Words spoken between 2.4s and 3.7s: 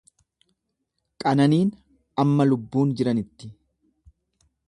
lubbuun jiranitti.